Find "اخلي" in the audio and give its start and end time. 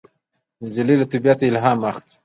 1.91-2.13